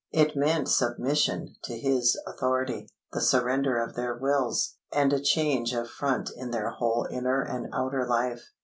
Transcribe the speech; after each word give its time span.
It 0.11 0.35
meant 0.35 0.67
submission 0.67 1.57
to 1.65 1.77
His 1.77 2.19
authority, 2.25 2.89
the 3.13 3.21
surrender 3.21 3.77
of 3.77 3.93
their 3.93 4.15
wills, 4.17 4.77
and 4.91 5.13
a 5.13 5.21
change 5.21 5.73
of 5.75 5.91
front 5.91 6.31
in 6.35 6.49
their 6.49 6.71
whole 6.71 7.07
inner 7.11 7.43
and 7.43 7.67
outer 7.71 8.07
life. 8.07 8.47